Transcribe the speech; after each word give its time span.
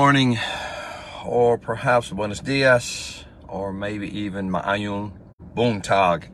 Morning, 0.00 0.38
or 1.26 1.58
perhaps 1.58 2.08
buenos 2.08 2.40
dias, 2.40 3.22
or 3.46 3.70
maybe 3.70 4.08
even 4.20 4.48
maayong 4.48 5.12
buntag. 5.54 6.24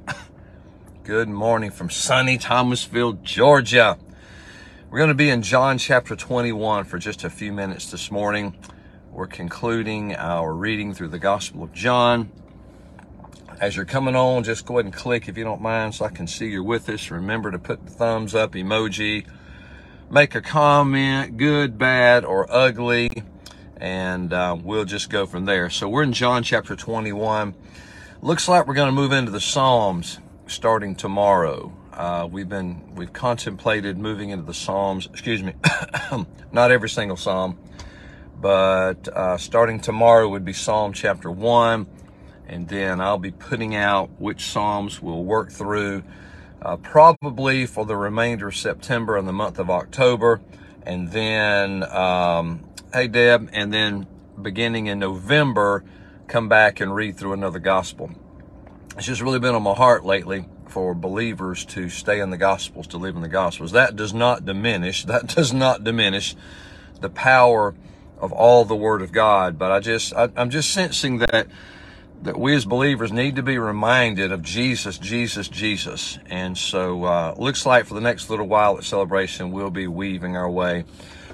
Good 1.02 1.28
morning 1.28 1.72
from 1.72 1.90
sunny 1.90 2.38
Thomasville, 2.38 3.14
Georgia. 3.24 3.98
We're 4.88 4.98
going 4.98 5.08
to 5.08 5.14
be 5.14 5.30
in 5.30 5.42
John 5.42 5.78
chapter 5.78 6.14
21 6.14 6.84
for 6.84 7.00
just 7.00 7.24
a 7.24 7.28
few 7.28 7.52
minutes 7.52 7.90
this 7.90 8.08
morning. 8.08 8.56
We're 9.10 9.26
concluding 9.26 10.14
our 10.14 10.54
reading 10.54 10.94
through 10.94 11.08
the 11.08 11.18
Gospel 11.18 11.64
of 11.64 11.72
John. 11.72 12.30
As 13.60 13.74
you're 13.74 13.84
coming 13.84 14.14
on, 14.14 14.44
just 14.44 14.64
go 14.64 14.74
ahead 14.74 14.84
and 14.84 14.94
click 14.94 15.28
if 15.28 15.36
you 15.36 15.42
don't 15.42 15.60
mind 15.60 15.96
so 15.96 16.04
I 16.04 16.10
can 16.10 16.28
see 16.28 16.46
you're 16.46 16.62
with 16.62 16.88
us. 16.88 17.10
Remember 17.10 17.50
to 17.50 17.58
put 17.58 17.84
the 17.84 17.90
thumbs 17.90 18.32
up 18.32 18.52
emoji, 18.52 19.26
make 20.08 20.36
a 20.36 20.40
comment, 20.40 21.36
good, 21.36 21.78
bad, 21.78 22.24
or 22.24 22.46
ugly 22.48 23.24
and 23.76 24.32
uh, 24.32 24.56
we'll 24.62 24.84
just 24.84 25.10
go 25.10 25.26
from 25.26 25.44
there. 25.44 25.70
So 25.70 25.88
we're 25.88 26.02
in 26.02 26.12
John 26.12 26.42
chapter 26.42 26.76
21. 26.76 27.54
Looks 28.22 28.48
like 28.48 28.66
we're 28.66 28.74
going 28.74 28.88
to 28.88 28.92
move 28.92 29.12
into 29.12 29.30
the 29.30 29.40
Psalms 29.40 30.18
starting 30.46 30.94
tomorrow. 30.94 31.72
Uh, 31.92 32.28
we've 32.30 32.48
been 32.48 32.94
we've 32.94 33.12
contemplated 33.12 33.98
moving 33.98 34.30
into 34.30 34.44
the 34.44 34.54
Psalms. 34.54 35.06
Excuse 35.06 35.42
me, 35.42 35.54
not 36.52 36.70
every 36.70 36.88
single 36.88 37.16
Psalm, 37.16 37.58
but 38.40 39.08
uh, 39.08 39.38
starting 39.38 39.80
tomorrow 39.80 40.28
would 40.28 40.44
be 40.44 40.52
Psalm 40.52 40.92
chapter 40.92 41.30
one, 41.30 41.86
and 42.46 42.68
then 42.68 43.00
I'll 43.00 43.18
be 43.18 43.30
putting 43.30 43.74
out 43.74 44.10
which 44.18 44.44
Psalms 44.46 45.00
we'll 45.00 45.24
work 45.24 45.50
through. 45.50 46.02
Uh, 46.60 46.76
probably 46.76 47.64
for 47.66 47.84
the 47.84 47.96
remainder 47.96 48.48
of 48.48 48.56
September 48.56 49.16
and 49.16 49.28
the 49.28 49.32
month 49.32 49.58
of 49.58 49.70
October, 49.70 50.40
and 50.84 51.12
then 51.12 51.82
um, 51.84 52.65
Hey, 52.96 53.08
Deb. 53.08 53.50
And 53.52 53.74
then 53.74 54.06
beginning 54.40 54.86
in 54.86 54.98
November, 54.98 55.84
come 56.28 56.48
back 56.48 56.80
and 56.80 56.94
read 56.94 57.18
through 57.18 57.34
another 57.34 57.58
gospel. 57.58 58.10
It's 58.96 59.04
just 59.04 59.20
really 59.20 59.38
been 59.38 59.54
on 59.54 59.62
my 59.62 59.74
heart 59.74 60.06
lately 60.06 60.46
for 60.68 60.94
believers 60.94 61.66
to 61.66 61.90
stay 61.90 62.20
in 62.20 62.30
the 62.30 62.38
gospels, 62.38 62.86
to 62.86 62.96
live 62.96 63.14
in 63.14 63.20
the 63.20 63.28
gospels. 63.28 63.72
That 63.72 63.96
does 63.96 64.14
not 64.14 64.46
diminish, 64.46 65.04
that 65.12 65.26
does 65.26 65.52
not 65.52 65.84
diminish 65.84 66.34
the 67.02 67.10
power 67.10 67.74
of 68.18 68.32
all 68.32 68.64
the 68.64 68.74
word 68.74 69.02
of 69.02 69.12
God. 69.12 69.58
But 69.58 69.72
I 69.72 69.80
just, 69.80 70.14
I, 70.14 70.30
am 70.34 70.48
just 70.48 70.70
sensing 70.70 71.18
that, 71.18 71.48
that 72.22 72.40
we 72.40 72.54
as 72.54 72.64
believers 72.64 73.12
need 73.12 73.36
to 73.36 73.42
be 73.42 73.58
reminded 73.58 74.32
of 74.32 74.40
Jesus, 74.40 74.96
Jesus, 74.96 75.48
Jesus. 75.48 76.18
And 76.30 76.56
so, 76.56 77.04
uh, 77.04 77.34
looks 77.36 77.66
like 77.66 77.84
for 77.84 77.92
the 77.92 78.00
next 78.00 78.30
little 78.30 78.48
while 78.48 78.78
at 78.78 78.84
celebration, 78.84 79.52
we'll 79.52 79.68
be 79.68 79.86
weaving 79.86 80.34
our 80.34 80.48
way 80.48 80.86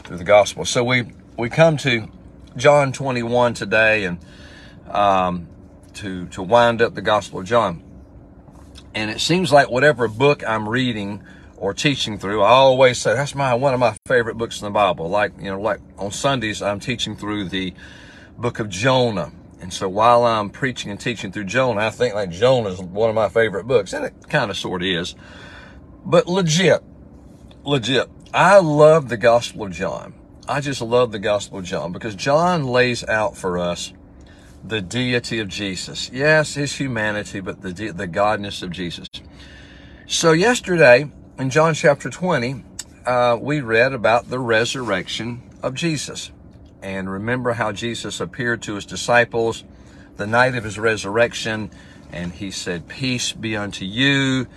through 0.03 0.17
the 0.17 0.25
gospel. 0.25 0.65
So 0.65 0.83
we, 0.83 1.05
we 1.37 1.49
come 1.49 1.77
to 1.79 2.09
John 2.57 2.93
21 2.93 3.55
today 3.55 4.05
and 4.05 4.19
um, 4.89 5.49
to 5.95 6.27
to 6.29 6.43
wind 6.43 6.83
up 6.83 6.95
the 6.95 7.03
Gospel 7.03 7.41
of 7.41 7.47
John. 7.47 7.83
And 8.95 9.11
it 9.11 9.21
seems 9.21 9.53
like 9.53 9.71
whatever 9.71 10.09
book 10.09 10.47
I'm 10.47 10.69
reading 10.69 11.23
or 11.57 11.73
teaching 11.73 12.19
through, 12.19 12.43
I 12.43 12.51
always 12.51 12.99
say 12.99 13.15
that's 13.15 13.35
my 13.35 13.55
one 13.55 13.73
of 13.73 13.81
my 13.81 13.97
favorite 14.07 14.37
books 14.37 14.61
in 14.61 14.67
the 14.67 14.71
Bible. 14.71 15.09
Like 15.09 15.33
you 15.39 15.45
know, 15.45 15.61
like 15.61 15.81
on 15.99 16.11
Sundays 16.11 16.61
I'm 16.61 16.81
teaching 16.81 17.17
through 17.17 17.49
the 17.49 17.73
book 18.37 18.59
of 18.59 18.69
Jonah. 18.69 19.33
And 19.61 19.73
so 19.73 19.89
while 19.89 20.25
I'm 20.25 20.51
preaching 20.51 20.91
and 20.91 20.99
teaching 20.99 21.31
through 21.31 21.45
Jonah, 21.45 21.87
I 21.87 21.91
think 21.91 22.15
like 22.15 22.31
Jonah 22.31 22.71
is 22.71 22.81
one 22.81 23.09
of 23.09 23.15
my 23.15 23.29
favorite 23.29 23.67
books, 23.67 23.93
and 23.93 24.05
it 24.05 24.13
kind 24.29 24.51
of 24.51 24.57
sort 24.57 24.83
of 24.83 24.89
is. 24.89 25.15
But 26.05 26.27
legit, 26.27 26.83
legit, 27.65 28.11
I 28.35 28.59
love 28.59 29.09
the 29.09 29.17
Gospel 29.17 29.63
of 29.63 29.73
John. 29.73 30.15
I 30.49 30.61
just 30.61 30.81
love 30.81 31.13
the 31.13 31.21
Gospel 31.21 31.61
of 31.61 31.65
John 31.65 31.93
because 31.93 32.17
John 32.17 32.65
lays 32.65 33.05
out 33.05 33.37
for 33.37 33.59
us 33.59 33.93
the 34.65 34.81
deity 34.81 35.39
of 35.39 35.47
Jesus. 35.47 36.11
Yes, 36.13 36.55
his 36.55 36.77
humanity, 36.77 37.39
but 37.39 37.63
the 37.63 37.73
de- 37.73 37.93
the 37.93 38.09
godness 38.09 38.61
of 38.61 38.71
Jesus. 38.71 39.07
So 40.07 40.33
yesterday 40.33 41.09
in 41.39 41.51
John 41.51 41.75
chapter 41.75 42.11
20, 42.11 42.65
uh, 43.07 43.39
we 43.41 43.61
read 43.61 43.93
about 43.93 44.31
the 44.31 44.41
resurrection 44.41 45.43
of 45.63 45.75
Jesus. 45.75 46.33
And 46.83 47.09
remember 47.09 47.53
how 47.53 47.71
Jesus 47.71 48.21
appeared 48.21 48.63
to 48.63 48.75
his 48.75 48.85
disciples 48.85 49.63
the 50.17 50.27
night 50.27 50.57
of 50.57 50.65
his 50.65 50.77
resurrection, 50.77 51.71
and 52.11 52.33
he 52.33 52.51
said, 52.51 52.89
Peace 52.89 53.33
be 53.33 53.57
unto 53.57 53.85
you. 53.85 54.49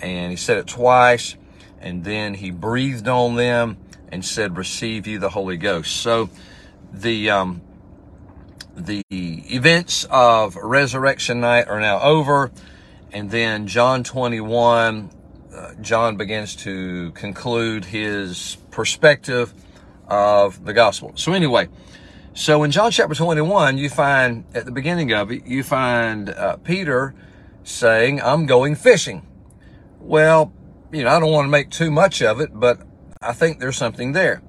And 0.00 0.30
he 0.30 0.36
said 0.36 0.56
it 0.56 0.66
twice, 0.66 1.36
and 1.80 2.04
then 2.04 2.34
he 2.34 2.50
breathed 2.50 3.08
on 3.08 3.36
them 3.36 3.76
and 4.10 4.24
said, 4.24 4.56
"Receive 4.56 5.06
you 5.06 5.18
the 5.18 5.30
Holy 5.30 5.56
Ghost." 5.56 5.96
So, 5.96 6.30
the 6.92 7.30
um, 7.30 7.62
the 8.78 9.02
events 9.10 10.06
of 10.10 10.56
Resurrection 10.56 11.40
Night 11.40 11.68
are 11.68 11.80
now 11.80 12.00
over, 12.00 12.50
and 13.12 13.30
then 13.30 13.66
John 13.66 14.04
21, 14.04 15.10
uh, 15.52 15.74
John 15.80 16.16
begins 16.16 16.54
to 16.56 17.10
conclude 17.12 17.86
his 17.86 18.56
perspective 18.70 19.52
of 20.06 20.64
the 20.64 20.72
gospel. 20.72 21.12
So 21.16 21.32
anyway, 21.32 21.68
so 22.34 22.62
in 22.62 22.70
John 22.70 22.90
chapter 22.90 23.14
21, 23.14 23.78
you 23.78 23.88
find 23.88 24.44
at 24.54 24.64
the 24.64 24.70
beginning 24.70 25.12
of 25.12 25.30
it, 25.32 25.44
you 25.44 25.62
find 25.62 26.30
uh, 26.30 26.56
Peter 26.58 27.14
saying, 27.64 28.22
"I'm 28.22 28.46
going 28.46 28.76
fishing." 28.76 29.26
Well, 30.00 30.52
you 30.92 31.04
know, 31.04 31.10
I 31.10 31.20
don't 31.20 31.32
want 31.32 31.46
to 31.46 31.50
make 31.50 31.70
too 31.70 31.90
much 31.90 32.22
of 32.22 32.40
it, 32.40 32.50
but 32.54 32.80
I 33.20 33.32
think 33.32 33.58
there's 33.58 33.76
something 33.76 34.12
there. 34.12 34.42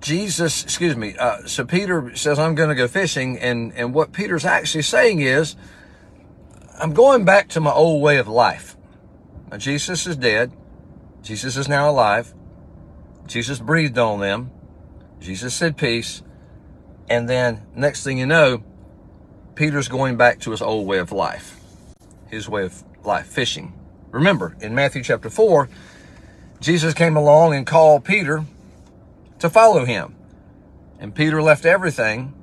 Jesus, 0.00 0.64
excuse 0.64 0.96
me, 0.96 1.14
uh, 1.18 1.46
so 1.46 1.64
Peter 1.64 2.16
says, 2.16 2.38
I'm 2.38 2.54
going 2.54 2.70
to 2.70 2.74
go 2.74 2.88
fishing. 2.88 3.38
And, 3.38 3.72
and 3.74 3.92
what 3.92 4.12
Peter's 4.12 4.44
actually 4.44 4.82
saying 4.82 5.20
is, 5.20 5.56
I'm 6.78 6.94
going 6.94 7.24
back 7.24 7.48
to 7.50 7.60
my 7.60 7.72
old 7.72 8.02
way 8.02 8.16
of 8.16 8.26
life. 8.26 8.76
Now, 9.50 9.58
Jesus 9.58 10.06
is 10.06 10.16
dead. 10.16 10.52
Jesus 11.22 11.56
is 11.56 11.68
now 11.68 11.90
alive. 11.90 12.32
Jesus 13.26 13.58
breathed 13.58 13.98
on 13.98 14.20
them. 14.20 14.50
Jesus 15.20 15.54
said 15.54 15.76
peace. 15.76 16.22
And 17.08 17.28
then 17.28 17.66
next 17.74 18.02
thing 18.02 18.18
you 18.18 18.26
know, 18.26 18.64
Peter's 19.54 19.88
going 19.88 20.16
back 20.16 20.40
to 20.40 20.52
his 20.52 20.62
old 20.62 20.86
way 20.86 20.98
of 20.98 21.12
life, 21.12 21.60
his 22.28 22.48
way 22.48 22.64
of 22.64 22.82
life, 23.04 23.26
fishing. 23.26 23.74
Remember, 24.10 24.56
in 24.60 24.74
Matthew 24.74 25.02
chapter 25.02 25.28
4, 25.28 25.68
Jesus 26.60 26.94
came 26.94 27.16
along 27.16 27.54
and 27.54 27.66
called 27.66 28.04
Peter 28.04 28.44
to 29.38 29.48
follow 29.48 29.84
him. 29.84 30.14
And 30.98 31.14
Peter 31.14 31.42
left 31.42 31.64
everything 31.64 32.34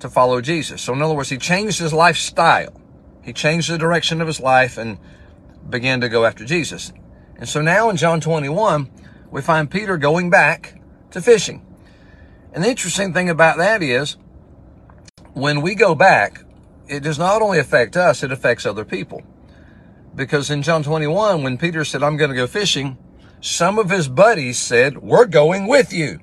to 0.00 0.08
follow 0.08 0.40
Jesus. 0.40 0.82
So, 0.82 0.92
in 0.92 1.02
other 1.02 1.14
words, 1.14 1.28
he 1.28 1.38
changed 1.38 1.78
his 1.78 1.92
lifestyle. 1.92 2.80
He 3.22 3.32
changed 3.32 3.70
the 3.70 3.78
direction 3.78 4.20
of 4.20 4.26
his 4.26 4.40
life 4.40 4.76
and 4.76 4.98
began 5.68 6.00
to 6.00 6.08
go 6.08 6.24
after 6.24 6.44
Jesus. 6.44 6.92
And 7.36 7.48
so 7.48 7.62
now 7.62 7.88
in 7.88 7.96
John 7.96 8.20
21, 8.20 8.90
we 9.30 9.42
find 9.42 9.70
Peter 9.70 9.96
going 9.96 10.30
back 10.30 10.80
to 11.12 11.22
fishing. 11.22 11.64
And 12.52 12.64
the 12.64 12.68
interesting 12.68 13.12
thing 13.14 13.30
about 13.30 13.58
that 13.58 13.82
is 13.82 14.16
when 15.32 15.60
we 15.60 15.74
go 15.74 15.94
back, 15.94 16.42
it 16.88 17.00
does 17.02 17.18
not 17.18 17.40
only 17.40 17.58
affect 17.58 17.96
us, 17.96 18.22
it 18.22 18.32
affects 18.32 18.66
other 18.66 18.84
people. 18.84 19.22
Because 20.14 20.50
in 20.50 20.62
John 20.62 20.82
21, 20.82 21.42
when 21.42 21.56
Peter 21.56 21.84
said, 21.84 22.02
I'm 22.02 22.16
going 22.16 22.30
to 22.30 22.36
go 22.36 22.48
fishing, 22.48 22.98
some 23.40 23.78
of 23.78 23.90
his 23.90 24.08
buddies 24.08 24.58
said, 24.58 24.98
we're 24.98 25.26
going 25.26 25.66
with 25.66 25.92
you. 25.92 26.20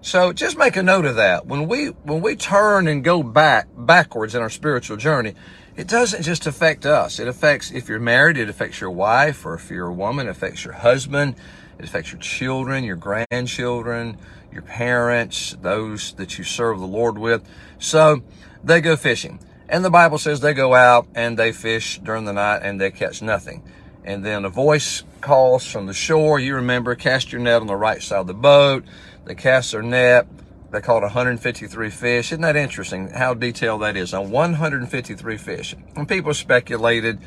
So 0.00 0.32
just 0.32 0.56
make 0.56 0.76
a 0.76 0.82
note 0.82 1.04
of 1.04 1.16
that. 1.16 1.46
When 1.46 1.66
we, 1.66 1.86
when 1.86 2.20
we 2.20 2.36
turn 2.36 2.86
and 2.86 3.02
go 3.02 3.24
back, 3.24 3.66
backwards 3.76 4.36
in 4.36 4.42
our 4.42 4.50
spiritual 4.50 4.96
journey, 4.96 5.34
it 5.76 5.88
doesn't 5.88 6.22
just 6.22 6.46
affect 6.46 6.86
us. 6.86 7.18
It 7.18 7.26
affects, 7.26 7.72
if 7.72 7.88
you're 7.88 7.98
married, 7.98 8.38
it 8.38 8.48
affects 8.48 8.80
your 8.80 8.92
wife, 8.92 9.44
or 9.44 9.54
if 9.54 9.68
you're 9.68 9.88
a 9.88 9.92
woman, 9.92 10.28
it 10.28 10.30
affects 10.30 10.64
your 10.64 10.74
husband, 10.74 11.34
it 11.78 11.84
affects 11.84 12.12
your 12.12 12.20
children, 12.20 12.84
your 12.84 12.96
grandchildren, 12.96 14.16
your 14.52 14.62
parents, 14.62 15.56
those 15.60 16.12
that 16.14 16.38
you 16.38 16.44
serve 16.44 16.78
the 16.78 16.86
Lord 16.86 17.18
with. 17.18 17.46
So 17.80 18.22
they 18.62 18.80
go 18.80 18.96
fishing. 18.96 19.40
And 19.68 19.84
the 19.84 19.90
Bible 19.90 20.18
says 20.18 20.40
they 20.40 20.54
go 20.54 20.74
out 20.74 21.08
and 21.16 21.36
they 21.36 21.50
fish 21.50 21.98
during 21.98 22.24
the 22.24 22.32
night 22.32 22.60
and 22.62 22.80
they 22.80 22.92
catch 22.92 23.20
nothing 23.20 23.64
and 24.06 24.24
then 24.24 24.44
a 24.44 24.48
voice 24.48 25.02
calls 25.20 25.66
from 25.66 25.86
the 25.86 25.92
shore. 25.92 26.38
You 26.38 26.54
remember, 26.54 26.94
cast 26.94 27.32
your 27.32 27.40
net 27.40 27.60
on 27.60 27.66
the 27.66 27.76
right 27.76 28.00
side 28.00 28.20
of 28.20 28.26
the 28.28 28.34
boat. 28.34 28.84
They 29.24 29.34
cast 29.34 29.72
their 29.72 29.82
net. 29.82 30.26
They 30.70 30.80
caught 30.80 31.02
153 31.02 31.90
fish. 31.90 32.32
Isn't 32.32 32.42
that 32.42 32.56
interesting 32.56 33.08
how 33.08 33.34
detailed 33.34 33.82
that 33.82 33.96
is 33.96 34.14
on 34.14 34.30
153 34.30 35.36
fish? 35.36 35.74
And 35.96 36.08
people 36.08 36.34
speculated, 36.34 37.18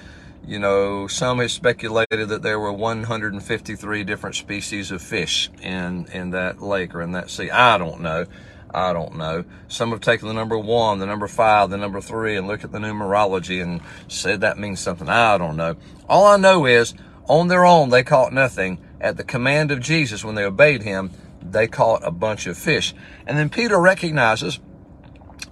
you 0.45 0.59
know, 0.59 1.07
some 1.07 1.39
have 1.39 1.51
speculated 1.51 2.29
that 2.29 2.41
there 2.41 2.59
were 2.59 2.71
153 2.71 4.03
different 4.03 4.35
species 4.35 4.91
of 4.91 5.01
fish 5.01 5.49
in, 5.61 6.05
in 6.13 6.31
that 6.31 6.61
lake 6.61 6.95
or 6.95 7.01
in 7.01 7.11
that 7.11 7.29
sea. 7.29 7.49
I 7.49 7.77
don't 7.77 8.01
know. 8.01 8.25
I 8.71 8.93
don't 8.93 9.15
know. 9.15 9.45
Some 9.67 9.91
have 9.91 10.01
taken 10.01 10.27
the 10.27 10.33
number 10.33 10.57
one, 10.57 10.99
the 10.99 11.05
number 11.05 11.27
five, 11.27 11.69
the 11.69 11.77
number 11.77 12.01
three, 12.01 12.37
and 12.37 12.47
look 12.47 12.63
at 12.63 12.71
the 12.71 12.77
numerology 12.77 13.61
and 13.61 13.81
said 14.07 14.41
that 14.41 14.59
means 14.59 14.79
something. 14.79 15.09
I 15.09 15.37
don't 15.37 15.57
know. 15.57 15.75
All 16.07 16.25
I 16.25 16.37
know 16.37 16.65
is 16.65 16.93
on 17.27 17.47
their 17.47 17.65
own, 17.65 17.89
they 17.89 18.03
caught 18.03 18.33
nothing. 18.33 18.79
At 19.01 19.17
the 19.17 19.23
command 19.23 19.71
of 19.71 19.79
Jesus, 19.79 20.25
when 20.25 20.35
they 20.35 20.43
obeyed 20.43 20.83
him, 20.83 21.11
they 21.41 21.67
caught 21.67 22.05
a 22.05 22.11
bunch 22.11 22.47
of 22.47 22.57
fish. 22.57 22.93
And 23.25 23.37
then 23.37 23.49
Peter 23.49 23.79
recognizes 23.79 24.59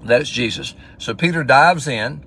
that 0.04 0.22
it's 0.22 0.30
Jesus. 0.30 0.76
So 0.98 1.14
Peter 1.14 1.44
dives 1.44 1.88
in. 1.88 2.24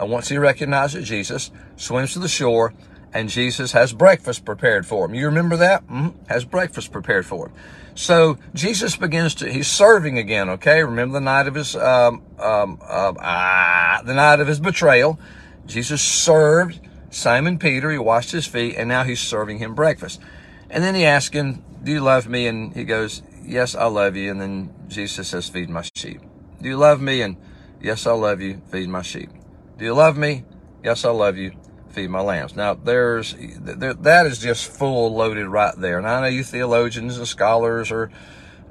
Uh, 0.00 0.06
once 0.06 0.28
he 0.28 0.38
recognizes 0.38 1.06
Jesus, 1.06 1.52
swims 1.76 2.14
to 2.14 2.18
the 2.18 2.28
shore, 2.28 2.74
and 3.14 3.28
Jesus 3.28 3.72
has 3.72 3.92
breakfast 3.92 4.44
prepared 4.44 4.84
for 4.84 5.06
him. 5.06 5.14
You 5.14 5.26
remember 5.26 5.56
that? 5.58 5.86
Mm-hmm. 5.86 6.24
Has 6.26 6.44
breakfast 6.44 6.90
prepared 6.90 7.24
for 7.24 7.46
him. 7.46 7.54
So 7.94 8.38
Jesus 8.52 8.96
begins 8.96 9.36
to, 9.36 9.50
he's 9.50 9.68
serving 9.68 10.18
again, 10.18 10.50
okay? 10.50 10.82
Remember 10.82 11.14
the 11.14 11.24
night 11.24 11.46
of 11.46 11.54
his, 11.54 11.76
um, 11.76 12.22
um, 12.40 12.80
uh, 12.82 13.14
ah, 13.20 14.02
the 14.04 14.14
night 14.14 14.40
of 14.40 14.48
his 14.48 14.58
betrayal. 14.58 15.18
Jesus 15.66 16.02
served 16.02 16.80
Simon 17.10 17.58
Peter, 17.58 17.92
he 17.92 17.98
washed 17.98 18.32
his 18.32 18.46
feet, 18.46 18.74
and 18.76 18.88
now 18.88 19.04
he's 19.04 19.20
serving 19.20 19.58
him 19.58 19.74
breakfast. 19.74 20.20
And 20.68 20.82
then 20.82 20.96
he 20.96 21.04
asks 21.04 21.34
him, 21.34 21.64
Do 21.84 21.92
you 21.92 22.00
love 22.00 22.28
me? 22.28 22.48
And 22.48 22.74
he 22.74 22.82
goes, 22.82 23.22
Yes, 23.44 23.76
I 23.76 23.84
love 23.84 24.16
you. 24.16 24.32
And 24.32 24.40
then 24.40 24.74
Jesus 24.88 25.28
says, 25.28 25.48
Feed 25.48 25.70
my 25.70 25.84
sheep. 25.94 26.20
Do 26.60 26.68
you 26.68 26.76
love 26.76 27.00
me? 27.00 27.22
And 27.22 27.36
yes, 27.80 28.08
I 28.08 28.12
love 28.12 28.40
you. 28.40 28.60
Feed 28.72 28.88
my 28.88 29.02
sheep. 29.02 29.30
Do 29.78 29.84
you 29.84 29.94
love 29.94 30.16
me? 30.16 30.44
Yes, 30.82 31.04
I 31.04 31.10
love 31.10 31.36
you. 31.36 31.52
Feed 31.94 32.10
my 32.10 32.20
lambs. 32.20 32.56
Now, 32.56 32.74
there's 32.74 33.36
there, 33.38 33.94
that 33.94 34.26
is 34.26 34.40
just 34.40 34.66
full 34.66 35.14
loaded 35.14 35.46
right 35.46 35.74
there. 35.76 35.96
And 35.96 36.08
I 36.08 36.22
know 36.22 36.26
you 36.26 36.42
theologians 36.42 37.18
and 37.18 37.28
scholars 37.28 37.92
are, 37.92 38.10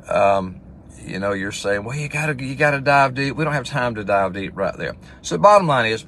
um, 0.09 0.59
you 0.99 1.19
know, 1.19 1.31
you're 1.31 1.53
saying, 1.53 1.85
well, 1.85 1.97
you 1.97 2.09
gotta 2.09 2.35
you 2.43 2.55
gotta 2.55 2.81
dive 2.81 3.13
deep. 3.13 3.37
We 3.37 3.45
don't 3.45 3.53
have 3.53 3.63
time 3.63 3.95
to 3.95 4.03
dive 4.03 4.33
deep 4.33 4.51
right 4.57 4.75
there. 4.75 4.97
So, 5.21 5.35
the 5.35 5.39
bottom 5.39 5.67
line 5.67 5.85
is, 5.85 6.03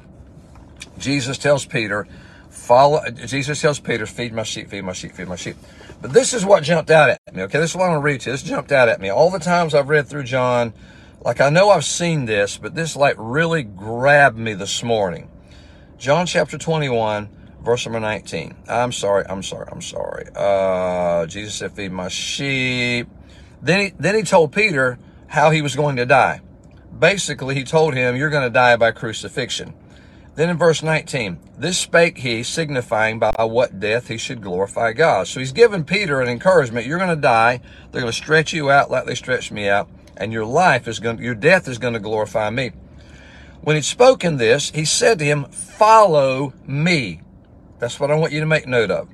Jesus 0.97 1.37
tells 1.37 1.65
Peter, 1.65 2.05
follow. 2.49 3.01
Jesus 3.09 3.61
tells 3.61 3.79
Peter, 3.79 4.05
feed 4.05 4.33
my 4.33 4.43
sheep, 4.43 4.67
feed 4.67 4.83
my 4.83 4.91
sheep, 4.91 5.13
feed 5.13 5.29
my 5.29 5.37
sheep. 5.37 5.55
But 6.01 6.11
this 6.11 6.33
is 6.33 6.43
what 6.43 6.63
jumped 6.63 6.91
out 6.91 7.09
at 7.09 7.33
me. 7.33 7.43
Okay, 7.43 7.59
this 7.59 7.69
is 7.69 7.77
what 7.77 7.85
I'm 7.85 7.91
gonna 7.91 8.01
read 8.01 8.19
to. 8.21 8.31
This 8.31 8.43
jumped 8.43 8.73
out 8.73 8.89
at 8.89 8.99
me. 8.99 9.07
All 9.07 9.31
the 9.31 9.39
times 9.39 9.73
I've 9.73 9.87
read 9.87 10.07
through 10.07 10.23
John, 10.23 10.73
like 11.21 11.39
I 11.39 11.49
know 11.49 11.69
I've 11.69 11.85
seen 11.85 12.25
this, 12.25 12.57
but 12.57 12.75
this 12.75 12.97
like 12.97 13.15
really 13.17 13.63
grabbed 13.63 14.37
me 14.37 14.53
this 14.53 14.83
morning. 14.83 15.29
John 15.97 16.25
chapter 16.25 16.57
21, 16.57 17.29
verse 17.63 17.85
number 17.85 18.01
19. 18.01 18.53
I'm 18.67 18.91
sorry, 18.91 19.25
I'm 19.29 19.41
sorry, 19.41 19.67
I'm 19.71 19.81
sorry. 19.81 20.27
Uh, 20.35 21.25
Jesus 21.25 21.55
said, 21.55 21.71
feed 21.71 21.91
my 21.91 22.09
sheep. 22.09 23.07
Then 23.61 23.79
he, 23.79 23.93
then 23.97 24.15
he 24.15 24.23
told 24.23 24.51
Peter 24.51 24.99
how 25.27 25.51
he 25.51 25.61
was 25.61 25.75
going 25.75 25.95
to 25.95 26.05
die. 26.05 26.41
Basically, 26.97 27.55
he 27.55 27.63
told 27.63 27.93
him, 27.93 28.15
you're 28.17 28.29
going 28.29 28.43
to 28.43 28.49
die 28.49 28.75
by 28.75 28.91
crucifixion. 28.91 29.73
Then 30.35 30.49
in 30.49 30.57
verse 30.57 30.83
19, 30.83 31.39
this 31.57 31.77
spake 31.77 32.17
he, 32.17 32.43
signifying 32.43 33.17
by 33.17 33.31
what 33.39 33.79
death 33.79 34.09
he 34.09 34.17
should 34.17 34.41
glorify 34.41 34.91
God. 34.91 35.27
So 35.27 35.39
he's 35.39 35.53
given 35.53 35.85
Peter 35.85 36.19
an 36.19 36.27
encouragement. 36.27 36.85
You're 36.85 36.99
going 36.99 37.15
to 37.15 37.15
die. 37.15 37.61
They're 37.91 38.01
going 38.01 38.11
to 38.11 38.17
stretch 38.17 38.51
you 38.51 38.69
out 38.69 38.91
like 38.91 39.05
they 39.05 39.15
stretched 39.15 39.53
me 39.53 39.69
out. 39.69 39.89
And 40.17 40.33
your 40.33 40.45
life 40.45 40.89
is 40.89 40.99
going 40.99 41.17
to, 41.17 41.23
your 41.23 41.35
death 41.35 41.69
is 41.69 41.77
going 41.77 41.93
to 41.93 41.99
glorify 42.01 42.49
me. 42.49 42.71
When 43.65 43.75
he'd 43.75 43.83
spoken 43.83 44.37
this, 44.37 44.69
he 44.69 44.85
said 44.85 45.17
to 45.17 45.25
him, 45.25 45.45
follow 45.45 46.53
me. 46.67 47.21
That's 47.79 47.99
what 47.99 48.11
I 48.11 48.15
want 48.15 48.31
you 48.31 48.39
to 48.39 48.45
make 48.45 48.67
note 48.67 48.91
of. 48.91 49.09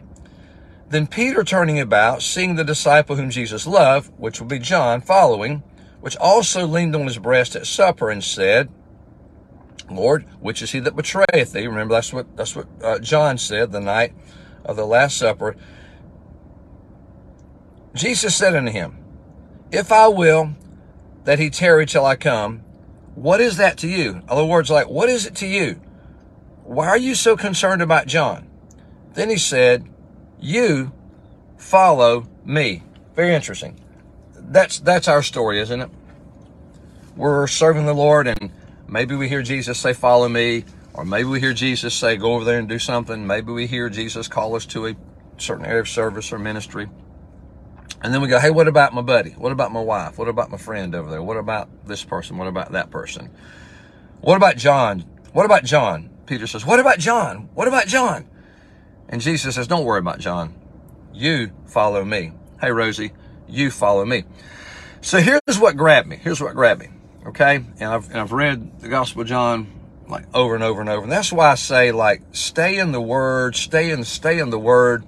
Then 0.89 1.07
Peter 1.07 1.45
turning 1.45 1.79
about, 1.79 2.21
seeing 2.21 2.55
the 2.55 2.65
disciple 2.65 3.15
whom 3.15 3.29
Jesus 3.29 3.65
loved, 3.65 4.11
which 4.17 4.41
would 4.41 4.49
be 4.49 4.59
John, 4.59 4.99
following, 4.99 5.63
which 6.01 6.17
also 6.17 6.67
leaned 6.67 6.97
on 6.97 7.07
his 7.07 7.17
breast 7.17 7.55
at 7.55 7.65
supper 7.65 8.09
and 8.09 8.21
said, 8.21 8.67
Lord, 9.89 10.25
which 10.41 10.61
is 10.61 10.71
he 10.71 10.81
that 10.81 10.97
betrayeth 10.97 11.53
thee? 11.53 11.67
Remember, 11.67 11.93
that's 11.93 12.11
what 12.11 12.35
that's 12.35 12.53
what 12.53 12.67
uh, 12.83 12.99
John 12.99 13.37
said 13.37 13.71
the 13.71 13.79
night 13.79 14.13
of 14.65 14.75
the 14.75 14.85
Last 14.85 15.17
Supper. 15.17 15.55
Jesus 17.95 18.35
said 18.35 18.53
unto 18.53 18.71
him, 18.71 18.97
If 19.71 19.93
I 19.93 20.09
will 20.09 20.55
that 21.23 21.39
he 21.39 21.49
tarry 21.49 21.85
till 21.85 22.05
I 22.05 22.17
come, 22.17 22.65
what 23.21 23.41
is 23.41 23.57
that 23.57 23.77
to 23.79 23.87
you? 23.87 24.11
In 24.11 24.23
other 24.27 24.45
words, 24.45 24.69
like, 24.69 24.89
what 24.89 25.09
is 25.09 25.25
it 25.25 25.35
to 25.35 25.47
you? 25.47 25.81
Why 26.63 26.87
are 26.87 26.97
you 26.97 27.15
so 27.15 27.37
concerned 27.37 27.81
about 27.81 28.07
John? 28.07 28.49
Then 29.13 29.29
he 29.29 29.37
said, 29.37 29.87
You 30.39 30.91
follow 31.57 32.27
me. 32.45 32.83
Very 33.15 33.35
interesting. 33.35 33.79
That's 34.33 34.79
that's 34.79 35.07
our 35.07 35.21
story, 35.21 35.59
isn't 35.59 35.81
it? 35.81 35.89
We're 37.15 37.47
serving 37.47 37.85
the 37.85 37.93
Lord 37.93 38.27
and 38.27 38.51
Maybe 38.91 39.15
we 39.15 39.29
hear 39.29 39.41
Jesus 39.41 39.79
say, 39.79 39.93
Follow 39.93 40.27
me. 40.27 40.65
Or 40.93 41.05
maybe 41.05 41.29
we 41.29 41.39
hear 41.39 41.53
Jesus 41.53 41.93
say, 41.93 42.17
Go 42.17 42.33
over 42.33 42.43
there 42.43 42.59
and 42.59 42.67
do 42.67 42.77
something. 42.77 43.25
Maybe 43.25 43.53
we 43.53 43.65
hear 43.65 43.89
Jesus 43.89 44.27
call 44.27 44.53
us 44.53 44.65
to 44.67 44.87
a 44.87 44.95
certain 45.37 45.65
area 45.65 45.79
of 45.79 45.87
service 45.87 46.33
or 46.33 46.37
ministry. 46.37 46.89
And 48.01 48.13
then 48.13 48.21
we 48.21 48.27
go, 48.27 48.39
Hey, 48.39 48.49
what 48.49 48.67
about 48.67 48.93
my 48.93 49.01
buddy? 49.01 49.31
What 49.31 49.51
about 49.51 49.71
my 49.71 49.81
wife? 49.81 50.17
What 50.17 50.27
about 50.27 50.49
my 50.49 50.57
friend 50.57 50.95
over 50.95 51.09
there? 51.09 51.21
What 51.21 51.37
about 51.37 51.69
this 51.85 52.03
person? 52.03 52.37
What 52.37 52.47
about 52.47 52.71
that 52.71 52.89
person? 52.89 53.29
What 54.21 54.37
about 54.37 54.57
John? 54.57 55.05
What 55.33 55.45
about 55.45 55.63
John? 55.63 56.09
Peter 56.25 56.47
says, 56.47 56.65
What 56.65 56.79
about 56.79 56.99
John? 56.99 57.49
What 57.53 57.67
about 57.67 57.87
John? 57.87 58.27
And 59.09 59.21
Jesus 59.21 59.55
says, 59.55 59.67
Don't 59.67 59.85
worry 59.85 59.99
about 59.99 60.19
John. 60.19 60.55
You 61.13 61.51
follow 61.65 62.05
me. 62.05 62.33
Hey, 62.59 62.71
Rosie, 62.71 63.11
you 63.47 63.71
follow 63.71 64.05
me. 64.05 64.23
So 65.01 65.19
here's 65.19 65.59
what 65.59 65.75
grabbed 65.75 66.07
me. 66.07 66.17
Here's 66.17 66.39
what 66.39 66.55
grabbed 66.55 66.81
me. 66.81 66.89
Okay. 67.25 67.55
And 67.55 67.83
I've, 67.83 68.09
and 68.09 68.19
I've 68.19 68.31
read 68.31 68.79
the 68.81 68.87
Gospel 68.87 69.23
of 69.23 69.27
John 69.27 69.67
like 70.07 70.25
over 70.35 70.53
and 70.53 70.63
over 70.63 70.81
and 70.81 70.89
over. 70.89 71.03
And 71.03 71.11
that's 71.11 71.31
why 71.31 71.51
I 71.51 71.55
say 71.55 71.91
like, 71.91 72.21
stay 72.33 72.77
in 72.77 72.91
the 72.91 73.01
word, 73.01 73.55
stay 73.55 73.89
in, 73.89 74.03
stay 74.03 74.39
in 74.39 74.49
the 74.49 74.59
word. 74.59 75.05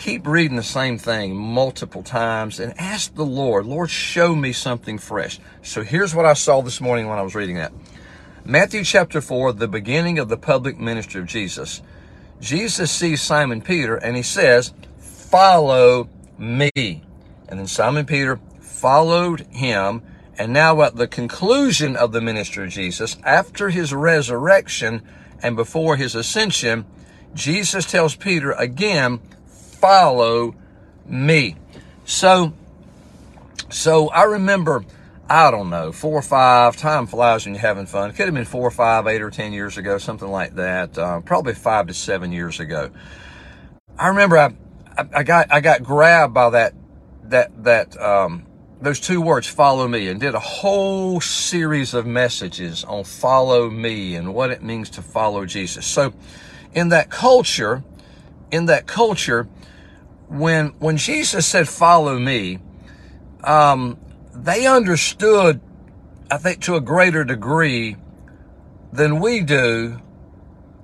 Keep 0.00 0.26
reading 0.26 0.56
the 0.56 0.62
same 0.62 0.96
thing 0.96 1.36
multiple 1.36 2.02
times 2.02 2.58
and 2.58 2.72
ask 2.80 3.14
the 3.14 3.22
Lord, 3.22 3.66
Lord, 3.66 3.90
show 3.90 4.34
me 4.34 4.50
something 4.50 4.96
fresh. 4.96 5.38
So 5.60 5.82
here's 5.82 6.14
what 6.14 6.24
I 6.24 6.32
saw 6.32 6.62
this 6.62 6.80
morning 6.80 7.06
when 7.06 7.18
I 7.18 7.22
was 7.22 7.34
reading 7.34 7.56
that. 7.56 7.70
Matthew 8.42 8.82
chapter 8.82 9.20
4, 9.20 9.52
the 9.52 9.68
beginning 9.68 10.18
of 10.18 10.30
the 10.30 10.38
public 10.38 10.78
ministry 10.78 11.20
of 11.20 11.26
Jesus. 11.26 11.82
Jesus 12.40 12.90
sees 12.90 13.20
Simon 13.20 13.60
Peter 13.60 13.94
and 13.94 14.16
he 14.16 14.22
says, 14.22 14.72
Follow 14.98 16.08
me. 16.38 16.70
And 16.74 17.58
then 17.58 17.66
Simon 17.66 18.06
Peter 18.06 18.40
followed 18.58 19.40
him 19.50 20.00
and 20.38 20.54
now 20.54 20.80
at 20.80 20.96
the 20.96 21.08
conclusion 21.08 21.94
of 21.94 22.12
the 22.12 22.22
ministry 22.22 22.64
of 22.64 22.70
Jesus, 22.70 23.18
after 23.22 23.68
his 23.68 23.92
resurrection 23.92 25.02
and 25.42 25.56
before 25.56 25.96
his 25.96 26.14
ascension, 26.14 26.86
Jesus 27.34 27.84
tells 27.84 28.16
Peter 28.16 28.52
again, 28.52 29.20
follow 29.80 30.54
me. 31.06 31.56
So, 32.04 32.52
so 33.70 34.08
I 34.10 34.24
remember, 34.24 34.84
I 35.28 35.50
don't 35.50 35.70
know, 35.70 35.92
four 35.92 36.18
or 36.18 36.22
five, 36.22 36.76
time 36.76 37.06
flies 37.06 37.46
when 37.46 37.54
you're 37.54 37.62
having 37.62 37.86
fun. 37.86 38.10
It 38.10 38.16
could 38.16 38.26
have 38.26 38.34
been 38.34 38.44
four 38.44 38.66
or 38.66 38.70
five, 38.70 39.06
eight 39.06 39.22
or 39.22 39.30
10 39.30 39.52
years 39.52 39.78
ago, 39.78 39.98
something 39.98 40.28
like 40.28 40.54
that. 40.56 40.98
Uh, 40.98 41.20
probably 41.20 41.54
five 41.54 41.86
to 41.86 41.94
seven 41.94 42.32
years 42.32 42.60
ago. 42.60 42.90
I 43.98 44.08
remember 44.08 44.38
I, 44.38 44.54
I, 44.96 45.08
I 45.14 45.22
got, 45.22 45.52
I 45.52 45.60
got 45.60 45.82
grabbed 45.82 46.34
by 46.34 46.50
that, 46.50 46.74
that, 47.24 47.64
that, 47.64 48.00
um, 48.00 48.46
those 48.82 48.98
two 48.98 49.20
words, 49.20 49.46
follow 49.46 49.86
me, 49.86 50.08
and 50.08 50.18
did 50.18 50.34
a 50.34 50.40
whole 50.40 51.20
series 51.20 51.92
of 51.92 52.06
messages 52.06 52.82
on 52.84 53.04
follow 53.04 53.68
me 53.68 54.14
and 54.14 54.34
what 54.34 54.50
it 54.50 54.62
means 54.62 54.88
to 54.90 55.02
follow 55.02 55.44
Jesus. 55.44 55.86
So 55.86 56.14
in 56.72 56.88
that 56.88 57.10
culture, 57.10 57.84
in 58.50 58.66
that 58.66 58.86
culture, 58.86 59.48
when, 60.30 60.68
when 60.78 60.96
Jesus 60.96 61.44
said, 61.44 61.68
follow 61.68 62.18
me, 62.18 62.58
um, 63.42 63.98
they 64.32 64.66
understood, 64.66 65.60
I 66.30 66.38
think 66.38 66.62
to 66.62 66.76
a 66.76 66.80
greater 66.80 67.24
degree 67.24 67.96
than 68.92 69.18
we 69.18 69.40
do 69.40 70.00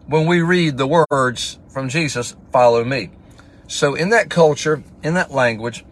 when 0.07 0.27
we 0.27 0.41
read 0.41 0.77
the 0.77 0.87
words 0.87 1.59
from 1.69 1.89
Jesus, 1.89 2.37
follow 2.53 2.85
me. 2.85 3.11
So 3.69 3.95
in 3.95 4.11
that 4.11 4.31
culture, 4.31 4.83
in 5.03 5.15
that 5.15 5.31
language, 5.31 5.85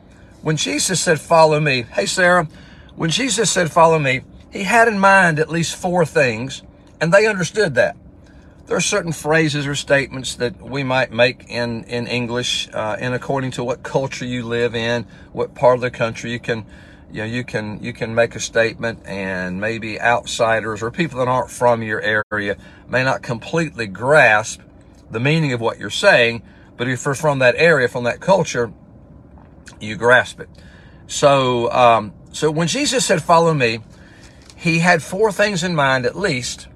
when 0.42 0.56
Jesus 0.56 1.00
said, 1.00 1.20
follow 1.20 1.60
me, 1.60 1.82
hey, 1.82 2.06
Sarah, 2.06 2.48
when 2.96 3.10
Jesus 3.10 3.50
said, 3.50 3.72
follow 3.72 3.98
me, 3.98 4.22
he 4.52 4.64
had 4.64 4.88
in 4.88 4.98
mind 4.98 5.38
at 5.38 5.48
least 5.48 5.76
four 5.76 6.04
things, 6.04 6.62
and 7.00 7.12
they 7.12 7.26
understood 7.26 7.74
that. 7.74 7.96
There 8.66 8.76
are 8.78 8.80
certain 8.80 9.12
phrases 9.12 9.66
or 9.66 9.74
statements 9.74 10.36
that 10.36 10.62
we 10.62 10.82
might 10.82 11.12
make 11.12 11.50
in, 11.50 11.84
in 11.84 12.06
English, 12.06 12.68
uh, 12.72 12.96
and 12.98 13.12
according 13.12 13.50
to 13.52 13.64
what 13.64 13.82
culture 13.82 14.24
you 14.24 14.42
live 14.42 14.74
in, 14.74 15.06
what 15.32 15.54
part 15.54 15.74
of 15.74 15.80
the 15.82 15.90
country 15.90 16.32
you 16.32 16.40
can, 16.40 16.64
you 17.12 17.18
know, 17.18 17.24
you 17.26 17.44
can, 17.44 17.82
you 17.82 17.92
can 17.92 18.14
make 18.14 18.34
a 18.34 18.40
statement 18.40 19.00
and 19.04 19.60
maybe 19.60 20.00
outsiders 20.00 20.82
or 20.82 20.90
people 20.90 21.18
that 21.18 21.28
aren't 21.28 21.50
from 21.50 21.82
your 21.82 22.00
area 22.00 22.56
may 22.88 23.04
not 23.04 23.22
completely 23.22 23.86
grasp 23.86 24.60
the 25.10 25.20
meaning 25.20 25.52
of 25.52 25.60
what 25.60 25.78
you're 25.78 25.90
saying. 25.90 26.42
But 26.78 26.88
if 26.88 27.04
you're 27.04 27.14
from 27.14 27.40
that 27.40 27.56
area, 27.56 27.86
from 27.86 28.04
that 28.04 28.20
culture, 28.20 28.72
you 29.78 29.96
grasp 29.96 30.40
it. 30.40 30.48
So, 31.06 31.70
um, 31.70 32.14
so 32.32 32.50
when 32.50 32.68
Jesus 32.68 33.04
said, 33.04 33.22
follow 33.22 33.52
me, 33.52 33.80
he 34.56 34.78
had 34.78 35.02
four 35.02 35.30
things 35.30 35.62
in 35.62 35.74
mind 35.74 36.06
at 36.06 36.16
least, 36.16 36.68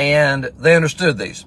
and 0.00 0.44
they 0.58 0.74
understood 0.74 1.18
these. 1.18 1.44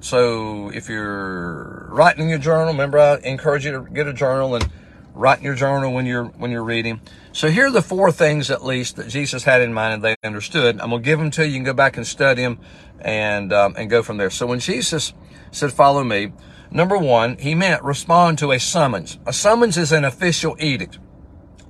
So 0.00 0.70
if 0.70 0.88
you're 0.88 1.88
writing 1.90 2.28
your 2.28 2.38
journal, 2.38 2.66
remember 2.66 2.98
I 2.98 3.16
encourage 3.16 3.64
you 3.64 3.72
to 3.72 3.80
get 3.90 4.06
a 4.06 4.12
journal 4.12 4.54
and 4.54 4.70
Write 5.16 5.38
in 5.38 5.44
your 5.44 5.54
journal 5.54 5.94
when 5.94 6.04
you're 6.04 6.26
when 6.26 6.50
you're 6.50 6.62
reading. 6.62 7.00
So 7.32 7.48
here 7.48 7.68
are 7.68 7.70
the 7.70 7.80
four 7.80 8.12
things 8.12 8.50
at 8.50 8.62
least 8.62 8.96
that 8.96 9.08
Jesus 9.08 9.44
had 9.44 9.62
in 9.62 9.72
mind 9.72 9.94
and 9.94 10.04
they 10.04 10.16
understood. 10.22 10.78
I'm 10.78 10.90
gonna 10.90 11.02
give 11.02 11.18
them 11.18 11.30
to 11.32 11.46
you. 11.46 11.52
You 11.52 11.54
can 11.54 11.64
go 11.64 11.72
back 11.72 11.96
and 11.96 12.06
study 12.06 12.42
them 12.42 12.58
and 13.00 13.50
um, 13.50 13.74
and 13.78 13.88
go 13.88 14.02
from 14.02 14.18
there. 14.18 14.28
So 14.28 14.46
when 14.46 14.60
Jesus 14.60 15.14
said, 15.50 15.72
"Follow 15.72 16.04
me," 16.04 16.34
number 16.70 16.98
one, 16.98 17.38
he 17.38 17.54
meant 17.54 17.82
respond 17.82 18.36
to 18.40 18.52
a 18.52 18.60
summons. 18.60 19.18
A 19.24 19.32
summons 19.32 19.78
is 19.78 19.90
an 19.90 20.04
official 20.04 20.54
edict. 20.60 20.98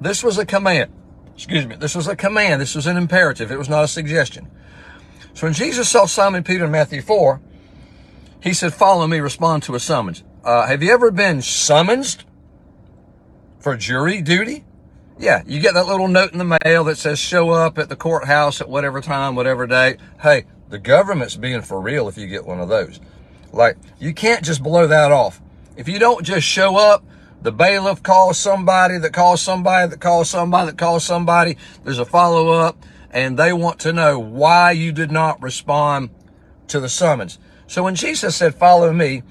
This 0.00 0.24
was 0.24 0.38
a 0.38 0.44
command. 0.44 0.90
Excuse 1.36 1.68
me. 1.68 1.76
This 1.76 1.94
was 1.94 2.08
a 2.08 2.16
command. 2.16 2.60
This 2.60 2.74
was 2.74 2.88
an 2.88 2.96
imperative. 2.96 3.52
It 3.52 3.58
was 3.58 3.68
not 3.68 3.84
a 3.84 3.88
suggestion. 3.88 4.50
So 5.36 5.46
when 5.46 5.52
Jesus 5.52 5.86
saw 5.86 6.06
Simon 6.06 6.42
Peter 6.42 6.64
in 6.64 6.70
Matthew 6.70 7.02
4, 7.02 7.42
he 8.42 8.54
said, 8.54 8.72
Follow 8.72 9.06
me, 9.06 9.20
respond 9.20 9.64
to 9.64 9.74
a 9.74 9.80
summons. 9.80 10.24
Uh, 10.42 10.66
have 10.66 10.82
you 10.82 10.90
ever 10.90 11.10
been 11.10 11.42
summoned 11.42 12.24
for 13.58 13.76
jury 13.76 14.22
duty? 14.22 14.64
Yeah, 15.18 15.42
you 15.46 15.60
get 15.60 15.74
that 15.74 15.86
little 15.86 16.08
note 16.08 16.32
in 16.32 16.38
the 16.38 16.58
mail 16.64 16.84
that 16.84 16.96
says 16.96 17.18
show 17.18 17.50
up 17.50 17.76
at 17.76 17.90
the 17.90 17.96
courthouse 17.96 18.62
at 18.62 18.68
whatever 18.70 19.02
time, 19.02 19.34
whatever 19.34 19.66
day. 19.66 19.98
Hey, 20.22 20.46
the 20.70 20.78
government's 20.78 21.36
being 21.36 21.60
for 21.60 21.82
real 21.82 22.08
if 22.08 22.16
you 22.16 22.26
get 22.28 22.46
one 22.46 22.58
of 22.58 22.70
those. 22.70 22.98
Like, 23.52 23.76
you 23.98 24.14
can't 24.14 24.42
just 24.42 24.62
blow 24.62 24.86
that 24.86 25.12
off. 25.12 25.42
If 25.76 25.86
you 25.86 25.98
don't 25.98 26.24
just 26.24 26.46
show 26.46 26.78
up, 26.78 27.04
the 27.42 27.52
bailiff 27.52 28.02
calls 28.02 28.38
somebody 28.38 28.96
that 28.96 29.12
calls 29.12 29.42
somebody 29.42 29.90
that 29.90 30.00
calls 30.00 30.30
somebody 30.30 30.70
that 30.70 30.78
calls 30.78 31.04
somebody. 31.04 31.58
There's 31.84 31.98
a 31.98 32.06
follow 32.06 32.52
up 32.52 32.82
and 33.10 33.38
they 33.38 33.52
want 33.52 33.80
to 33.80 33.92
know 33.92 34.18
why 34.18 34.72
you 34.72 34.92
did 34.92 35.10
not 35.10 35.42
respond 35.42 36.10
to 36.68 36.80
the 36.80 36.88
summons. 36.88 37.38
So 37.66 37.82
when 37.82 37.94
Jesus 37.94 38.36
said, 38.36 38.54
follow 38.54 38.92
me, 38.92 39.22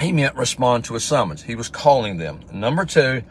he 0.00 0.12
meant 0.12 0.36
respond 0.36 0.84
to 0.84 0.94
a 0.94 1.00
summons. 1.00 1.42
He 1.42 1.54
was 1.54 1.68
calling 1.68 2.18
them. 2.18 2.40
Number 2.52 2.84
two, 2.84 3.22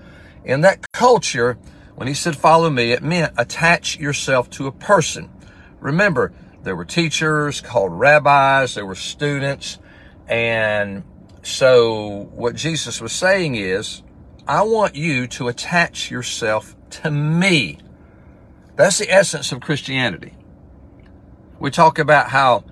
in 0.43 0.61
that 0.61 0.91
culture, 0.91 1.57
when 1.95 2.07
he 2.07 2.13
said 2.13 2.35
follow 2.35 2.69
me, 2.69 2.91
it 2.91 3.01
meant 3.01 3.33
attach 3.37 3.97
yourself 3.97 4.49
to 4.51 4.67
a 4.67 4.71
person. 4.71 5.29
Remember, 5.79 6.33
there 6.63 6.75
were 6.75 6.85
teachers 6.85 7.61
called 7.61 7.93
rabbis, 7.93 8.75
there 8.75 8.85
were 8.85 8.95
students, 8.95 9.79
and 10.27 11.03
so 11.41 12.29
what 12.33 12.55
Jesus 12.55 12.99
was 12.99 13.13
saying 13.13 13.55
is, 13.55 14.03
I 14.47 14.63
want 14.63 14.95
you 14.95 15.27
to 15.27 15.47
attach 15.47 16.11
yourself 16.11 16.75
to 16.89 17.11
me. 17.11 17.79
That's 18.77 18.99
the 18.99 19.11
essence 19.11 19.51
of 19.51 19.59
Christianity. 19.59 20.33
We 21.59 21.71
talk 21.71 21.97
about 21.97 22.29
how 22.29 22.63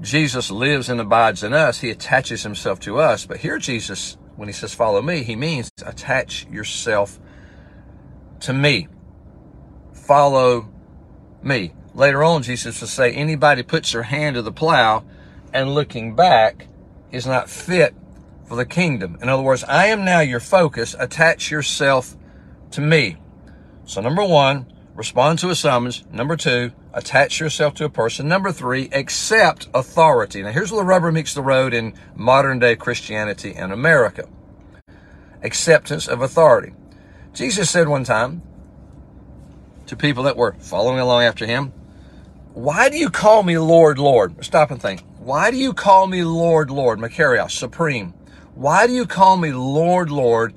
Jesus 0.00 0.50
lives 0.50 0.88
and 0.88 0.98
abides 0.98 1.42
in 1.42 1.52
us. 1.52 1.80
He 1.80 1.90
attaches 1.90 2.42
himself 2.42 2.80
to 2.80 2.98
us. 2.98 3.26
But 3.26 3.36
here 3.36 3.58
Jesus, 3.58 4.16
when 4.34 4.48
he 4.48 4.52
says 4.54 4.74
follow 4.74 5.02
me, 5.02 5.22
he 5.22 5.36
means 5.36 5.70
attach 5.84 6.46
yourself 6.46 7.20
to 8.40 8.54
me. 8.54 8.88
Follow 9.92 10.70
me. 11.42 11.74
Later 11.94 12.24
on, 12.24 12.42
Jesus 12.42 12.80
will 12.80 12.88
say, 12.88 13.12
anybody 13.12 13.62
puts 13.62 13.92
their 13.92 14.04
hand 14.04 14.36
to 14.36 14.42
the 14.42 14.52
plow 14.52 15.04
and 15.52 15.74
looking 15.74 16.16
back 16.16 16.66
is 17.10 17.26
not 17.26 17.50
fit 17.50 17.94
for 18.46 18.56
the 18.56 18.64
kingdom. 18.64 19.18
In 19.20 19.28
other 19.28 19.42
words, 19.42 19.64
I 19.64 19.88
am 19.88 20.02
now 20.02 20.20
your 20.20 20.40
focus. 20.40 20.96
Attach 20.98 21.50
yourself 21.50 22.16
to 22.70 22.80
me. 22.80 23.18
So 23.84 24.00
number 24.00 24.24
one, 24.24 24.72
respond 24.94 25.38
to 25.38 25.50
a 25.50 25.54
summons. 25.54 26.04
Number 26.12 26.36
two, 26.36 26.72
attach 26.92 27.40
yourself 27.40 27.74
to 27.74 27.84
a 27.84 27.90
person. 27.90 28.28
Number 28.28 28.52
three, 28.52 28.88
accept 28.92 29.68
authority. 29.74 30.42
Now 30.42 30.52
here's 30.52 30.70
where 30.70 30.82
the 30.82 30.86
rubber 30.86 31.10
meets 31.10 31.34
the 31.34 31.42
road 31.42 31.72
in 31.72 31.94
modern 32.14 32.58
day 32.58 32.76
Christianity 32.76 33.54
in 33.54 33.72
America. 33.72 34.28
Acceptance 35.42 36.06
of 36.08 36.20
authority. 36.20 36.74
Jesus 37.32 37.70
said 37.70 37.88
one 37.88 38.04
time 38.04 38.42
to 39.86 39.96
people 39.96 40.22
that 40.24 40.36
were 40.36 40.54
following 40.58 41.00
along 41.00 41.24
after 41.24 41.46
him, 41.46 41.72
why 42.54 42.90
do 42.90 42.98
you 42.98 43.08
call 43.08 43.42
me 43.42 43.56
Lord, 43.56 43.98
Lord? 43.98 44.44
Stop 44.44 44.70
and 44.70 44.80
think. 44.80 45.02
Why 45.18 45.50
do 45.50 45.56
you 45.56 45.72
call 45.72 46.06
me 46.06 46.22
Lord, 46.22 46.70
Lord, 46.70 46.98
Makarios, 46.98 47.52
supreme? 47.52 48.12
Why 48.54 48.86
do 48.86 48.92
you 48.92 49.06
call 49.06 49.38
me 49.38 49.52
Lord, 49.52 50.10
Lord, 50.10 50.52